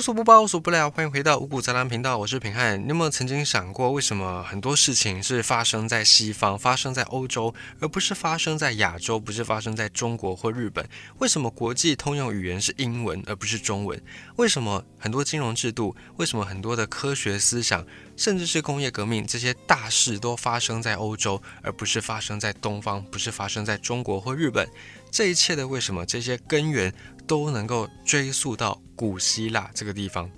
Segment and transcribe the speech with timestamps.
[0.00, 0.90] 无所不包，无所不聊。
[0.90, 2.82] 欢迎回到五谷杂粮频道，我是平汉。
[2.82, 10.88] 你有没有曾经想过，为什么很多事情是发生在西方，发生在欧洲，而不是发生在亚洲，不是发生在中国或日本？
[11.18, 14.00] 为什么国际通用语言是英文而不是中文？
[14.36, 17.84] 为什么很多金融制度，为什么很多的科学思想，
[18.16, 24.66] 甚至是工业革命这些大事都发生在欧洲，而不是发生在东方，不是发生在中国或日本？
[25.10, 26.06] 这一切的为什么？
[26.06, 26.94] 这些根源
[27.30, 30.28] 都能够追溯到古希腊这个地方。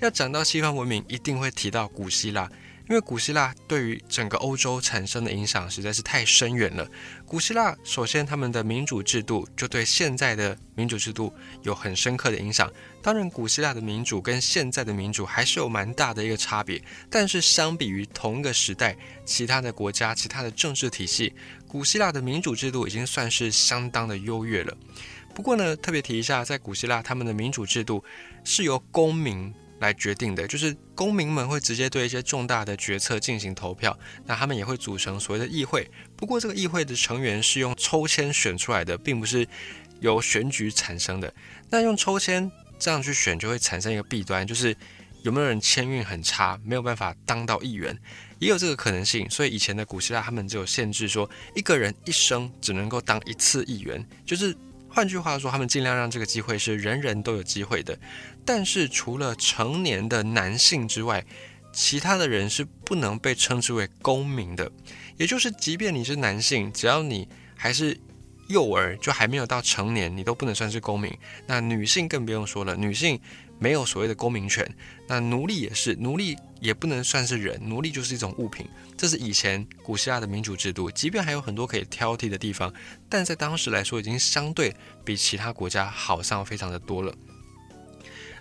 [0.00, 2.48] 要讲到西方文明，一定会提到古希腊，
[2.88, 6.88] 因为古希腊对于整个欧洲产生的影响实在是太深远了。
[7.26, 12.72] 古希腊首先他们的民主制度就对现在的民主制度有很深刻的影响。
[13.02, 21.32] 当然，古希腊的民主跟现在的民主还是有蛮大的一个差别，但是相比于同一个时代其他的国家、其他的政治体系。
[21.66, 24.76] 古希腊的民主制度已经算是相当的优越了。
[25.36, 28.02] 不过呢，特别提一下，在古希腊，他们的民主制度
[28.42, 33.96] 是由公民来决定的，就是公民们会直接对一些重大的决策进行投票。
[34.24, 35.86] 那他们也会组成所谓的议会。
[36.16, 39.46] 不过，这个议会的成员是用抽签选出来的，并不是
[40.00, 41.30] 由选举产生的。
[41.68, 44.74] 那用抽签这样去选，就会产生一个弊端，就是
[45.20, 47.94] 有没有人签运很差，没有办法当到议员。
[48.38, 54.56] 也有这个可能性，所以以前的古希腊他们就有限制，说一个人一生只能够当一次议员，就是
[54.96, 57.98] 换句话说，他们尽量让这个机会是人人都有机会的。
[58.46, 61.22] 但是除了成年的男性之外，
[61.70, 64.72] 其他的人是不能被称之为公民的。
[65.18, 67.94] 也就是，即便你是男性，只要你还是
[68.48, 71.14] 幼儿，就还没有到成年，你都不能算是公民。
[71.46, 73.20] 那女性更不用说了，女性。
[73.58, 74.68] 没有所谓的公民权，
[75.08, 78.66] 那奴隶也是，奴隶也不能算是人，奴隶就是一种物品。
[78.96, 82.72] 这是以前古希腊的民主制度，即便还有很多可以挑剔的地方，
[83.08, 87.14] 但在当时来说，已经相对比其他国家好上非常的多了。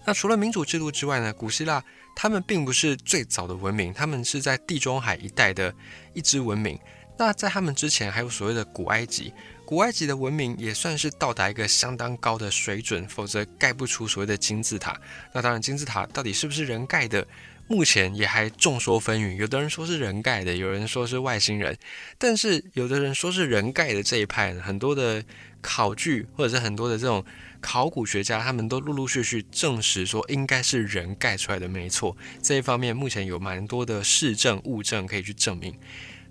[0.06, 1.34] 那除了民主制度之外呢？
[1.34, 1.84] 古希腊
[2.16, 5.74] 他们并不是最早的文明，他们是在地中海一带的
[6.14, 6.80] 一支文明。
[7.18, 9.34] 那在他们之前，还有所谓的古埃及。
[9.66, 14.96] 古埃及的文明也算是到达一个相当高的水准，否则盖不出所谓的金字塔。
[15.34, 17.28] 那当然，金字塔到底是不是人盖的，
[17.68, 19.36] 目前也还众说纷纭。
[19.38, 21.76] 有的人说是人盖的，有人说是外星人，
[22.20, 25.24] 但是有的人说是人盖的这一派，很多的
[25.62, 27.26] 考据或者是很多的这种
[27.60, 32.16] 考古学家，他们都陆陆续续证实说应该是人盖出来的，没错。
[32.40, 35.76] 这一方面目前有蛮多的市证物证可以去证明。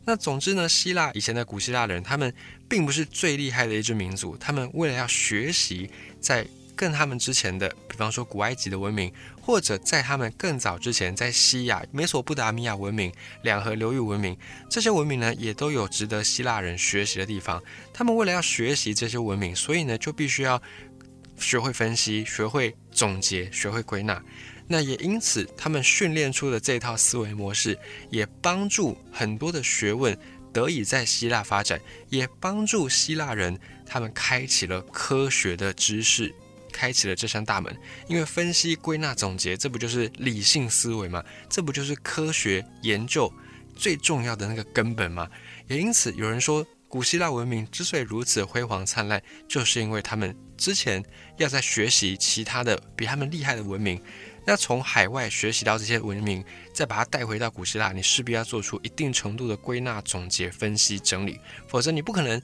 [0.07, 2.33] 那总之呢，希腊以前的古希腊人，他们
[2.69, 4.37] 并不是最厉害的一支民族。
[4.37, 14.37] 他们为了要学习在更他们之前的，比方说古埃及的文明，或者在他们更早之前，在西亚、美索不达米亚文明、两河流域文明，
[14.69, 17.63] 这些文明呢，也都有值得希腊人学习的地方。
[17.93, 20.61] 他们为了要学习这些文明，所以呢，就必须要
[21.39, 24.21] 学会分析、学会总结、学会归纳。
[24.67, 27.79] 那也因此，他们训练出的这套思维模式，
[28.11, 30.17] 也帮助很多的学问
[30.53, 36.35] 得以在希腊发展，也帮助希腊人他们开启了科学的知识，
[36.73, 37.77] 开启了这扇大门。
[38.09, 41.23] 因为分析、归纳、总结，这不就是理性思维吗？
[41.51, 43.31] 这不就是科学研究
[43.77, 45.29] 最重要的那个根本吗？
[45.69, 51.05] 也因此，有人说，古希腊文明之所以如此辉煌灿烂，就是因为他们之前
[51.37, 54.01] 要在学习其他的比他们厉害的文明。
[54.47, 62.41] 那从海外学习到这些文明，再把它带回到古希腊，你势必要做出一定程度的归纳、总结、分析、整理，否则你不可能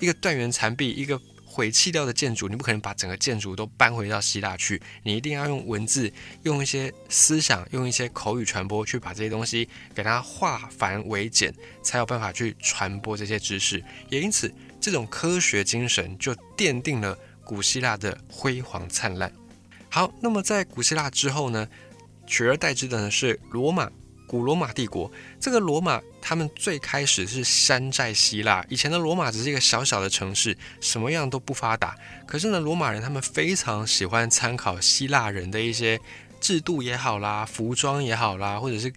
[0.00, 4.80] 一个断垣残壁、一个毁弃掉的建筑，你不可能把整个建筑都搬回到希腊去。
[5.02, 13.82] 你一定要用文字、用一些思想、用一些口语传播，去把这些东西给它化繁为简，才有办法去传播这些知识。
[14.10, 19.32] 也因此，这种科学精神就奠定了古希腊的辉煌灿烂。
[19.96, 21.66] 好，那么在古希腊之后呢，
[22.26, 23.90] 取而代之的呢是罗马，
[24.26, 25.10] 古罗马帝国。
[25.40, 28.62] 这个罗马，他们最开始是山寨希腊。
[28.68, 31.96] 以前的罗马只是一个小小的城市，什么样都不发达。
[32.26, 35.98] 可是呢，罗马人他们非常喜欢参考希腊人的一些
[36.42, 38.92] 制度也好啦，服装也好啦，或者是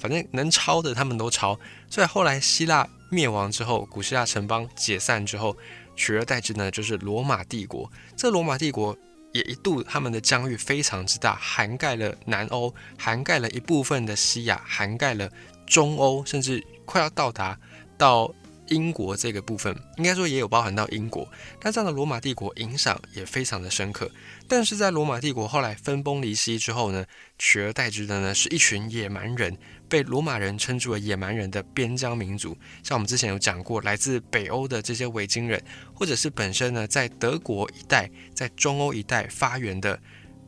[0.00, 1.56] 反正能抄的他们都抄。
[1.88, 5.56] 所以后来希腊灭亡之后，古希腊城邦解散之后，
[5.94, 7.88] 取而代之呢就是罗马帝国。
[8.16, 8.98] 这罗马帝国。
[9.32, 15.30] 也一度，他们的疆域非常之大，涵盖了南欧，涵盖了一部分的西亚，涵盖了
[15.66, 17.58] 中欧，甚至快要到达
[17.98, 18.32] 到。
[18.70, 21.28] 英国这个部分应该说也有包含到英国，
[21.60, 24.08] 那这样的罗马帝国影响也非常的深刻。
[24.46, 27.04] 但是在罗马帝国后来分崩离析之后呢，
[27.36, 29.58] 取而代之的呢是一群野蛮人，
[29.90, 32.56] 被罗马人称之为野蛮人的边疆民族。
[32.82, 35.60] 像我们之前有讲过，来自北欧的这些维京人，
[35.92, 40.00] 或者是本身呢在德国一带、在中欧一带发源的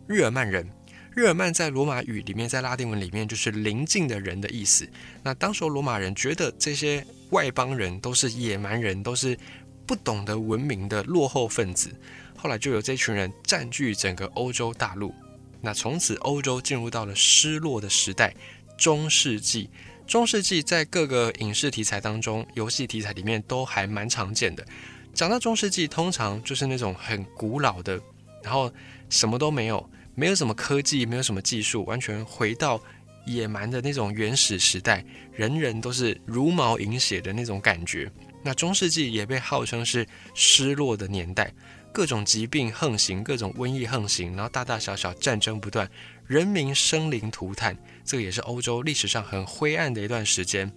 [0.06, 0.66] 日耳曼人。
[1.14, 4.88] 日耳曼在罗马语里面，在拉丁文里面就是邻近的人的意思。
[5.22, 9.36] 那当时罗马人觉得这些外邦人都是野蛮人，都是
[9.84, 11.94] 不懂得文明的落后分子。
[12.34, 15.14] 后来就有这群人占据整个欧洲大陆。
[15.60, 18.34] 那从此欧洲进入到了失落的时代，
[18.76, 19.70] 中世纪。
[20.06, 24.66] 中世纪在各个影视题材当中、游戏题材里面都还蛮常见的。
[25.14, 28.00] 讲到中世纪，通常就是那种很古老的，
[28.42, 28.72] 然后
[29.08, 29.88] 什么都没有。
[30.14, 32.78] 没有什么科技，没有什么技术，完全回到
[33.24, 35.02] 野蛮的那种原始时代，
[35.32, 38.12] 人人都是茹毛饮血的那种感觉。
[38.42, 41.50] 那中世纪也被号称是失落的年代，
[41.92, 45.90] 各种疾病横行，各种瘟疫横行，然后大大小小战争不断，
[46.32, 47.76] 人民生灵涂炭，
[48.06, 50.73] 这个也是欧洲历史上很灰暗的一段时间。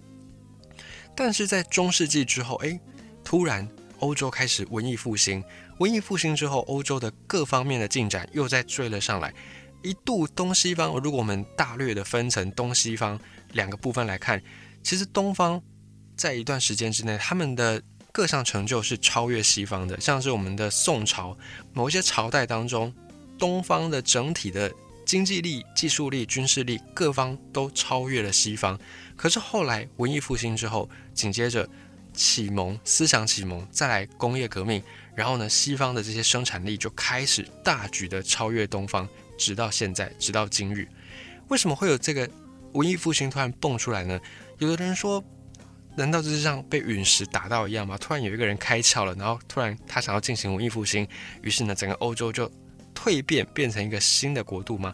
[1.16, 2.78] 但是在中世纪之后，诶，
[3.24, 3.66] 突然
[4.00, 5.42] 欧洲开始文艺复兴。
[5.78, 9.32] 文艺复兴之后，欧洲的各方面的进展又在追了上来。
[9.82, 13.18] 一度东西方，如果我们大略的分成东西方
[13.52, 14.38] 两个部分来看，
[14.82, 15.58] 其实东方
[16.18, 17.82] 在一段时间之内，他们的
[18.12, 19.98] 各项成就是超越西方的。
[20.02, 21.34] 像是我们的宋朝，
[21.72, 22.94] 某一些朝代当中，
[23.38, 24.70] 东方的整体的
[25.06, 28.78] 经济力、技术力、军事力各方都超越了西方。
[29.14, 31.66] 可是后来文艺复兴之后，紧接着
[32.12, 34.82] 启蒙思想启蒙，再来工业革命。
[35.14, 39.08] 然后呢，西方的这些生产力就开始大举的超越东方，
[39.38, 40.86] 直到现在，直到今日。
[41.48, 42.28] 为什么会有这个
[42.72, 44.20] 文艺复兴突然蹦出来呢？
[44.58, 45.24] 有的人说，
[45.96, 47.96] 难道就是像被陨石打到一样吗？
[47.96, 51.06] 突然有一个人开窍了，然后突然他想要进行文艺复兴，
[51.42, 52.50] 于是呢，整个欧洲就
[52.96, 54.92] 蜕变，变成一个新的国度吗？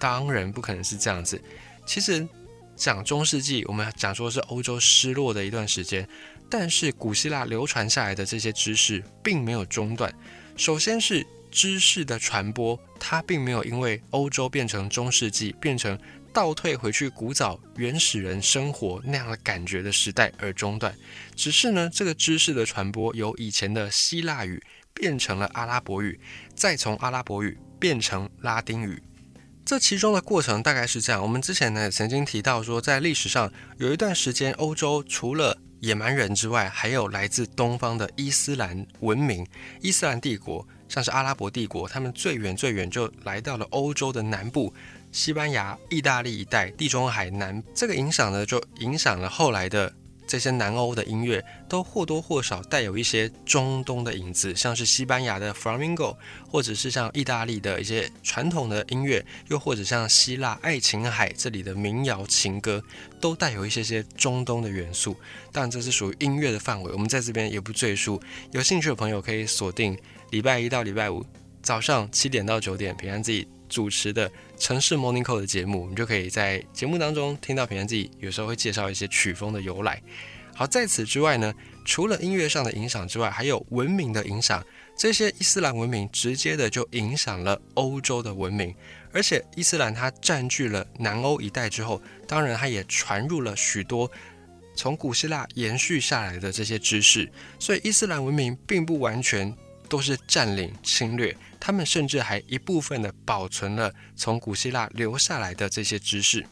[0.00, 1.40] 当然不可能是这样子。
[1.86, 2.26] 其实
[2.74, 6.08] 讲中世纪，我们讲说是欧洲失落的一段时间。
[6.50, 10.14] 但是古希腊流传下来的这些知识并没有中断。
[10.54, 15.98] 首先是知识的传播，它并没有因为欧洲变成中世纪，变成
[16.30, 20.94] 倒退回去古早原始人生活那样的感觉的时代而中断。
[21.34, 24.62] 只是呢，这个知识的传播由以前的希腊语
[24.94, 26.20] 变成了阿拉伯语，
[26.54, 29.02] 再从阿拉伯语变成拉丁语。
[29.64, 31.22] 这其中的过程大概是这样。
[31.22, 39.46] 我们之前呢曾经提到说，在历史上有一段时间，欧洲除了野蛮人之外，还有来自东方的伊斯兰文明、
[39.80, 44.74] 伊斯兰帝国，像是阿拉伯帝国，他们最远最远就来到了欧洲的南部，
[45.12, 47.62] 西班牙、意大利一带，地中海南。
[47.72, 49.92] 这个影响呢，就影响了后来的。
[50.26, 56.16] 这些南欧的音乐都或多或少带有一些中东的影子，像是西班牙的 flamenco，
[56.50, 62.82] 或者是像意大利的一些传统的音乐，又或者像希腊爱琴海这里的民谣情歌，
[63.20, 65.16] 都带有一些些中东的元素。
[65.50, 68.20] 当然，这是属于音乐的范围，我们在这边也不赘述。
[68.52, 69.98] 有兴趣的朋友可以锁定
[70.30, 71.24] 礼拜一到礼拜五
[71.62, 73.46] 早上七点到九点，平安自己。
[73.72, 80.00] 主持的城市 Morning Call 的节目，你就可以在节目当中听到平安自己有时候会介绍一些曲风的由来。
[80.54, 81.52] 好，在此之外呢，
[81.86, 84.62] 除了音乐上的影响之外，还有文明的影响。
[84.94, 88.74] 这些伊斯兰文明直接的就影响了欧洲的文明，
[89.10, 94.08] 而且伊斯兰它占据了南欧一带之后，当然它也传入了许多
[94.76, 99.52] 从古希腊延续下来的这些知识，所以伊斯兰文明并不完全
[99.92, 101.36] 都是占领侵略。
[101.60, 106.46] 他们甚至还一部分的保存了从古希腊留下来的这些知识。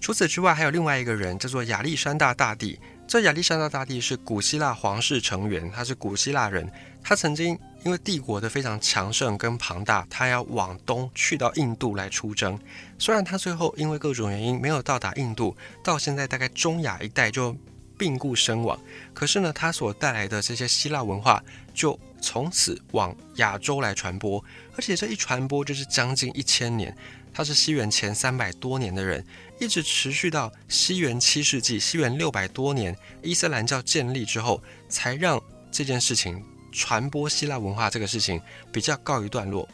[0.00, 2.80] 除此之外，还有另外一个人叫做亚历山大大帝。
[3.06, 6.68] 这亚历山大大帝是古希腊皇室成员，他是古希腊人。
[7.04, 12.58] 他曾经因为帝国的非常强盛跟庞大，他要往东去到印度来出征。
[12.98, 17.56] 虽然他最后因为各种原因没有到达印度，到现在大概中亚一带就
[17.98, 18.78] 病故身亡。
[19.12, 21.42] 可是呢，他所带来的这些希腊文化
[21.74, 21.98] 就。
[22.18, 24.42] 从此往亚洲来传播，
[24.74, 26.96] 而且这一传播就是将近一千年。
[27.32, 29.24] 他是西元前三百多年的人，
[29.60, 38.40] 一直持续到西元七世纪，西元六百多年，伊斯兰教建立之后，才让这件事情传播希腊文化这个事情
[38.72, 39.68] 比较告一段落。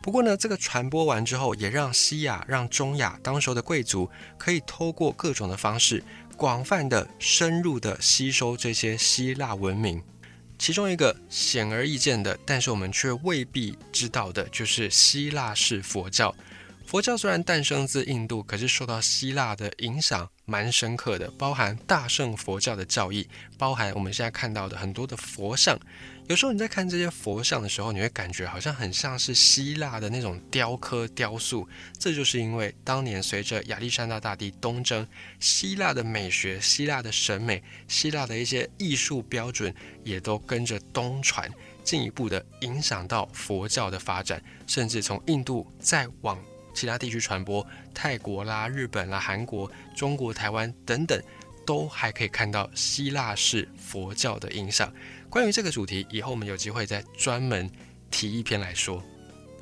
[0.00, 6.04] 不过呢，这个传播完之后，也让西亚、让中亚当时的贵族可以透过各种的方式，
[6.38, 10.00] 广泛的、深入的吸收这些希腊文明。
[10.56, 16.32] 其中一个显而易见的，但是我们却未必知道的，就是希腊式佛教。
[16.86, 23.28] 佛教虽然诞生自印度，可是受到希腊的影响蛮深刻的，包含大乘佛教的教义，
[23.58, 25.76] 包含我们现在看到的很多的佛像。
[26.28, 31.66] 有时候你在看这些佛像的时候，你会感觉好像很像是希腊的那种雕刻雕塑。
[31.98, 35.08] 这就是因为当年随着亚历山大大帝东征，
[35.40, 41.50] 希腊的美学、希腊的审美、希腊的一些艺术标准也都跟着东传，
[41.82, 46.38] 进一步的影响到佛教的发展，甚至从印度再往
[46.74, 51.18] 其他地区传播，泰国啦、日本啦、韩国、中国台湾等等，
[51.66, 54.92] 都还可以看到希腊式佛教的影响。
[55.30, 57.70] 关于这个主题，以后我们有机会再专门
[58.10, 59.02] 提一篇来说。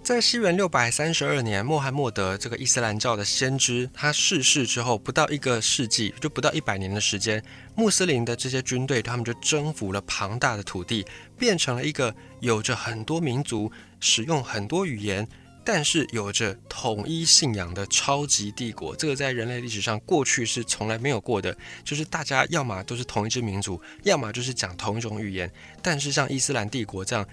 [0.04, 7.42] 在西元六百三十二年，穆罕默德这个伊斯兰教的先知他逝世之后，不到一个世纪，就不到一百年的时间，
[7.75, 11.04] 穆斯林的这些军队，他们就征服了庞大的土地，
[11.37, 15.26] 变成了一个有着很多民族、使用很多语言，
[15.66, 18.96] 但是有着统一信仰的超级帝国。
[18.96, 21.54] 这个在人类历史上过去是从来没有过的，
[21.85, 27.26] 就是大家要么都是同一支民族，要么就是讲同一种语言，但是像伊斯兰帝国这样。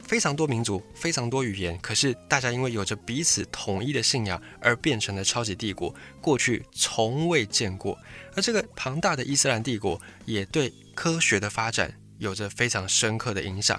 [0.00, 7.98] 非常多民族，非常多语言，可是大家因为有着彼此统一的信仰而变成了超级帝国，过去从未见过。
[8.34, 13.78] 而这个庞大的伊斯兰帝国也对科学的发展有着非常深刻的影响。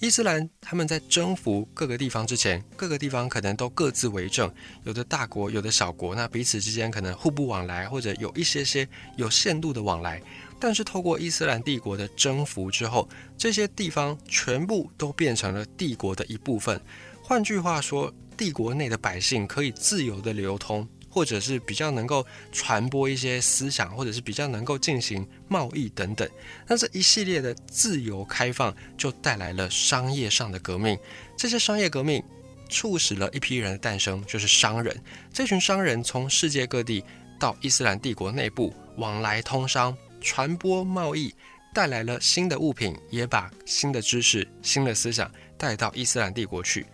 [0.00, 4.50] 伊斯兰他们在征服各个地方之前，各个地方可能都各自为政，
[4.84, 10.22] 有的大国，有的小国，那彼此之间可能互不往来，或者有一些些有限度的往来。
[10.58, 16.80] 但是透过伊斯兰帝国的征服之后，这些地方全部都变成了帝国的一部分。
[17.22, 26.26] 换句话说，帝国内的百姓可以自由的流通，或者是比较能够传播一些思想，或者是比较能够进行贸易等等。
[26.66, 30.98] 那这一系列的自由开放就带来了商业上的革命。
[31.36, 32.22] 这些商业革命
[32.68, 34.96] 促使了一批人的诞生，就是商人。
[35.32, 37.04] 这群商人从世界各地
[37.38, 39.96] 到伊斯兰帝国内部往来通商。
[40.22, 41.34] 传播贸易
[41.72, 46.86] 带来了新的物品，也把新的知识、新的思想带到伊斯兰帝国去。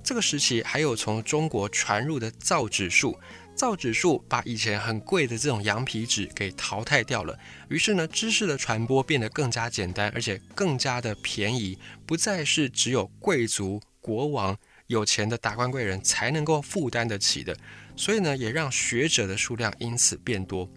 [0.00, 3.18] 这个时期还有从中国传入的造纸术，
[3.58, 7.36] 造纸术把以前很贵的这种羊皮纸给淘汰掉了。
[7.68, 17.56] 于是呢，知识的传播变得更加简单，而且更加的便宜，不再是只有贵族、国王、有钱的达官贵人才能够负担得起的。
[17.96, 20.70] 所以呢，也让学者的数量因此变多。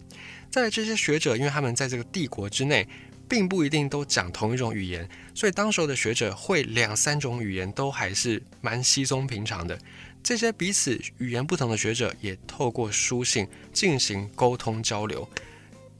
[0.49, 2.87] 在这些学者，因为他们在这个帝国之内，
[3.29, 9.79] 并不一定都讲同一种语言，所以当时候的学者会两三种语言都还是蛮稀松平常的。
[10.23, 15.27] 这些彼此语言不同的学者，也透过书信进行沟通交流。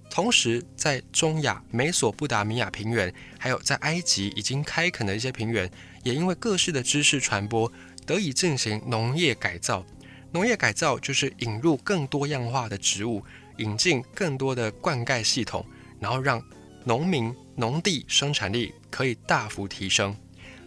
[0.09, 5.71] 同时，在中亚、美索不达米亚平原，还有在埃及已经开垦的一些平原，
[6.03, 7.71] 也因为各式的知识传播，
[8.05, 9.85] 得以进行农业改造。
[10.31, 13.23] 农业改造就是引入更多样化的植物。
[13.57, 15.63] 引进更多的灌溉系统，
[15.99, 16.41] 然后让
[16.83, 20.15] 农民农地生产力可以大幅提升。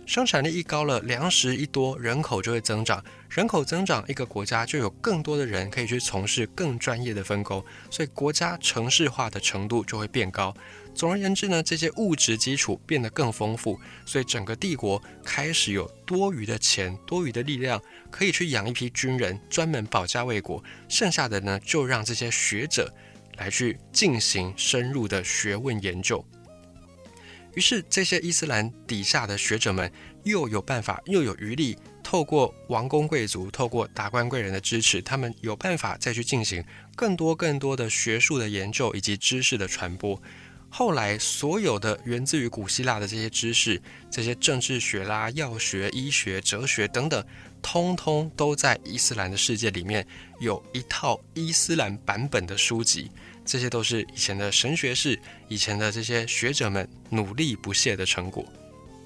[0.07, 3.03] 生产力一高了，粮食一多，人口就会增长。
[3.31, 10.55] 人口增长，一个国家就有更多的人可以去从事更专业的分工，所以国家城市化的程度就会变高。
[10.95, 17.81] 总而言之呢，这些物质基础变得更丰富，所以整个帝国开始有多余的钱、多余的力量，
[18.11, 20.63] 可以去养一批军人，专门保家卫国。
[20.89, 22.93] 剩下的呢，就让这些学者
[23.39, 26.25] 来去进行深入的学问研究。
[27.55, 29.91] 于是，这些伊斯兰底下的学者们
[30.25, 36.65] 又有办法，又有余力，透过王公贵族、透过达官贵人的支持，他们有办法再去进行
[36.97, 40.21] 更多、更多的学术的研究以及知识的传播。
[40.69, 43.81] 后来，所有的源自于古希腊的这些知识，
[44.11, 47.25] 这些政治学啦、药学、医学、哲学等等，
[47.63, 50.05] 通通都在伊斯兰的世界里面
[50.41, 53.09] 有一套伊斯兰版本的书籍。
[53.45, 58.45] 这些都是以前的神学士、以前的这些学者们努力不懈的成果。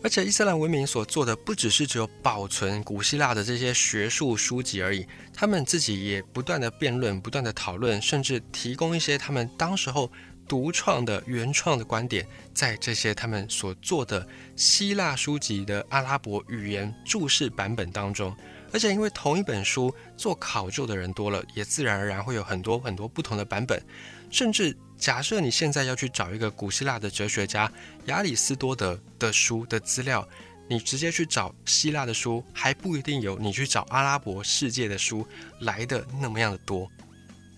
[0.02, 10.10] 而且，伊斯兰文明所做的不只是只有保存古希腊的这些学术书籍而已，他们自己也不断的辩论、不断的讨论，甚至提供一些他们当时候。
[10.48, 14.26] 独创的原创的观点，在这些他们所做的
[14.56, 18.34] 希腊书籍的阿拉伯语言注释版本当中，
[18.72, 23.78] 而且因为同一本书做考究的人多了，也自然而然会有很多很多不同的版本。
[24.30, 27.70] 甚至假设你现在要去找一个古希腊的哲学家
[28.06, 30.26] 亚里士多德的书的资料，
[30.68, 35.26] 你直接去找希腊的书，还不一定有你去找阿拉伯世界的书
[35.60, 36.90] 来的那么样的多。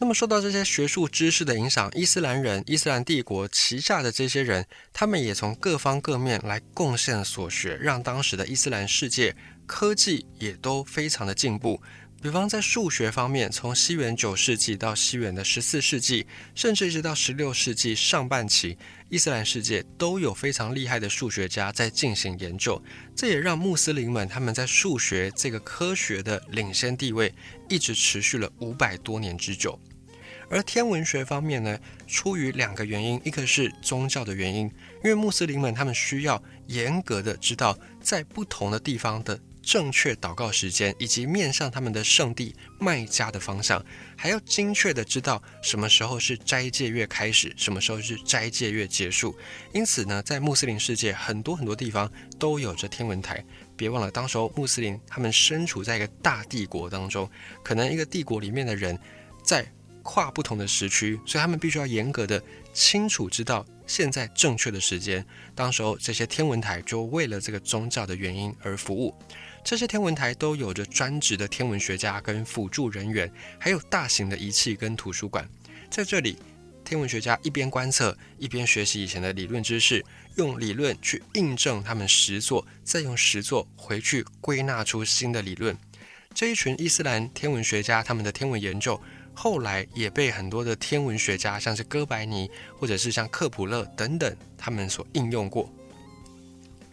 [0.02, 9.36] 那么，受到这些学术知识的影响，伊斯兰人、伊斯兰帝国旗下的这些人，他们也从各方各面来贡献所学，让当时的伊斯兰世界
[9.66, 11.82] 科技也都非常的进步。
[12.22, 18.76] 比方在数学方面，从西元九世纪到西元的十四世纪，甚至一直到十六世纪上半期，
[19.08, 22.82] 伊斯兰世界都有非常厉害的数学家在进行研究。
[23.16, 27.34] 这也让穆斯林们他们在数学这个科学的领先地位
[27.70, 29.80] 一直持续了五百多年之久。
[30.50, 34.66] 而天文学方面呢，出于两个原因，一个是宗教的原因，
[35.02, 43.80] 因为穆斯林们他们需要严格的知道在不同的地方的正确祷告时间，以及面向他们的圣地麦加的方向，
[44.16, 49.32] 还要精确的知道什么时候是斋戒月开始，什么时候是斋戒月结束。
[49.72, 53.44] 因此呢，在穆斯林世界很多很多地方都有着天文台。
[53.76, 57.30] 别忘了，当时候穆斯林他们身处在一个大帝国当中，
[57.62, 58.98] 可能一个帝国里面的人
[59.44, 59.64] 在
[60.02, 62.42] 跨不同的时区，所以他们必须要严格的
[62.73, 63.64] 清楚知道。
[63.87, 69.12] 现在正确的时间，当时候这些天文台就为了这个宗教的原因而服务。
[69.64, 73.28] 这些天文台都有着专职的天文学家跟辅助人员，
[73.59, 75.49] 还有大型的仪器跟图书馆。
[75.90, 76.38] 在这里，
[76.85, 80.04] 天文学家一边观测，一边学习以前的理论知识，
[80.37, 85.76] 用理论去印证他们实作，再用实作回去归纳出新的理论。
[86.33, 89.02] 这一群伊斯兰天文学家，他们的天文研究。
[89.42, 95.66] 后来也被很多的天文学家，像是哥白尼或者是像克普勒等等，他们所应用过。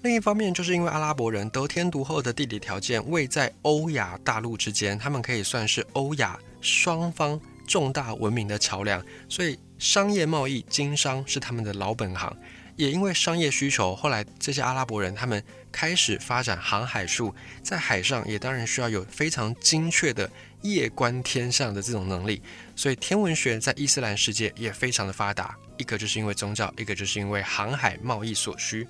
[0.02, 7.38] 另一方面，就是因为阿拉伯人得天独厚的地理条件，位在欧亚大陆之间，他们可以算是欧亚双方
[7.68, 12.34] 重大文明的桥梁，所以商业贸易经商是他们的老本行。
[12.78, 20.30] 也因为商业需求，后来这些阿拉伯人他们开始发展航海术，在海上也当然需要有非常精确的。
[20.62, 22.42] 夜观天象的这种能力，
[22.76, 25.56] 所以天文学在伊斯兰世界也非常的发达。
[25.78, 28.88] 一个就是因为宗教，一个就是因为航海贸易所需。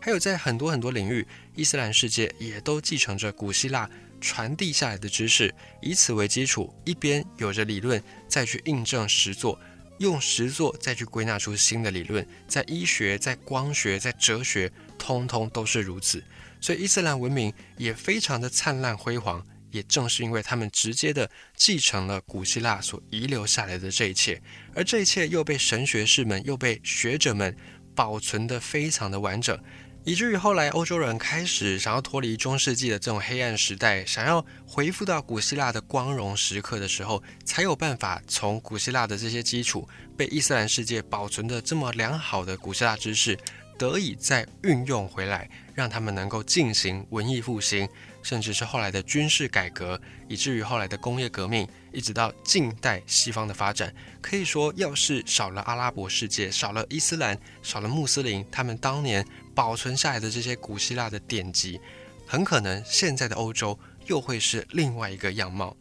[0.00, 9.58] 还有在很多很多领域，伊斯兰世界也都继承着古希腊传递下来的知识，以此为基础，一边有着理论，再去印证实作，
[9.98, 12.24] 用实作再去归纳出新的理论。
[12.46, 16.22] 在医学、在光学、在哲学，通通都是如此。
[16.60, 19.44] 所以伊斯兰文明也非常的灿烂辉煌。
[19.70, 24.40] 也正是因为他们直接的继承了古希腊所遗留下来的这一切，
[24.74, 27.56] 而这一切又被神学士们又被学者们
[27.94, 29.58] 保存的非常的完整，
[30.04, 43.36] 以至于后来欧洲人开始想要脱离中世纪的这种黑暗时代，想要恢复到古希腊的光荣时刻的时候，才有办法从古希腊的这些基础被伊斯兰世界保存的这么良好的古希腊知识，
[43.78, 47.88] 得以再运用回来，让他们能够进行文艺复兴。
[48.20, 61.80] 甚至是后来的军事改革，以至于后来的工业革命，一直到近代西方的发展，可以说，要是少了阿拉伯世界，少了伊斯兰，少了穆斯林，他们当年保存下来的这些古希腊的典籍，
[62.26, 65.74] 很可能现在的欧洲又会是另外一个样貌。